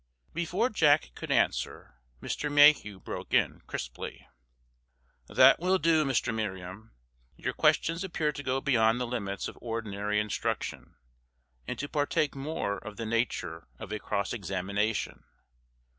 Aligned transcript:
Before 0.33 0.71
Jack 0.71 1.11
could 1.13 1.29
answer 1.29 1.99
Mr. 2.23 2.51
Mayhew 2.51 2.99
broke 2.99 3.35
in, 3.35 3.61
crisply: 3.67 4.27
"That 5.27 5.59
will 5.59 5.77
do, 5.77 6.03
Mr. 6.03 6.33
Merriam. 6.33 6.93
Your 7.35 7.53
questions 7.53 8.03
appear 8.03 8.31
to 8.31 8.41
go 8.41 8.61
beyond 8.61 8.99
the 8.99 9.05
limits 9.05 9.47
of 9.47 9.59
ordinary 9.61 10.19
instruction, 10.19 10.95
and 11.67 11.77
to 11.77 11.87
partake 11.87 12.33
more 12.33 12.79
of 12.79 12.97
the 12.97 13.05
nature 13.05 13.67
of 13.77 13.91
a 13.91 13.99
cross 13.99 14.33
examination. 14.33 15.23